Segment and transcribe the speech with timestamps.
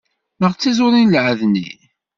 [0.39, 1.69] Neɣ d tiẓurin n lɛedni.